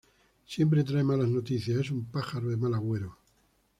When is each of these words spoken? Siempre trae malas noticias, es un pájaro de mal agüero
Siempre 0.47 0.83
trae 0.83 1.03
malas 1.03 1.29
noticias, 1.29 1.77
es 1.77 1.91
un 1.91 2.05
pájaro 2.05 2.49
de 2.49 2.57
mal 2.57 2.73
agüero 2.73 3.19